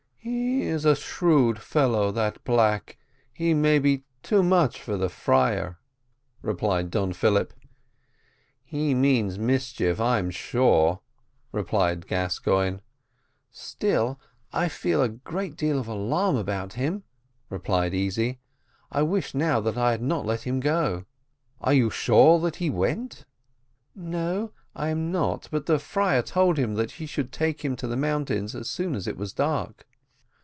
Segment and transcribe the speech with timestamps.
[0.23, 2.99] "He is a shrewd fellow, that black;
[3.33, 5.79] he may be too much for the friar,"
[6.43, 7.51] replied Don Philip.
[8.63, 10.99] "He means mischief, I'm sure,"
[11.51, 12.77] replied Gascoigne.
[13.49, 14.19] "Still
[14.53, 17.01] I feel a great deal of alarm about him,"
[17.49, 18.39] replied Easy;
[18.91, 21.05] "I wish now that I had not let him go."
[21.61, 23.25] "Are you sure that he went?"
[23.95, 27.87] "No, I am not; but the friar told him that he should take him to
[27.87, 29.87] the mountains as soon as it was dark."